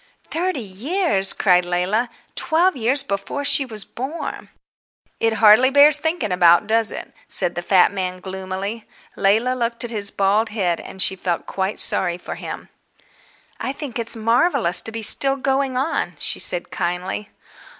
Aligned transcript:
"Thirty 0.31 0.61
years?" 0.63 1.31
cried 1.31 1.63
Leila. 1.63 2.09
Twelve 2.33 2.75
years 2.75 3.03
before 3.03 3.45
she 3.45 3.65
was 3.67 3.85
born! 3.85 4.49
"It 5.19 5.33
hardly 5.33 5.69
bears 5.69 5.99
thinking 5.99 6.31
about, 6.31 6.65
does 6.65 6.89
it?" 6.89 7.13
said 7.27 7.53
the 7.53 7.61
fat 7.61 7.93
man 7.93 8.19
gloomily. 8.19 8.87
Leila 9.15 9.53
looked 9.53 9.83
at 9.83 9.91
his 9.91 10.09
bald 10.09 10.49
head, 10.49 10.79
and 10.79 11.03
she 11.03 11.15
felt 11.15 11.45
quite 11.45 11.77
sorry 11.77 12.17
for 12.17 12.33
him. 12.33 12.69
"I 13.59 13.73
think 13.73 13.99
it's 13.99 14.15
marvellous 14.15 14.81
to 14.81 14.91
be 14.91 15.03
still 15.03 15.35
going 15.35 15.77
on," 15.77 16.15
she 16.17 16.39
said 16.39 16.71
kindly. 16.71 17.29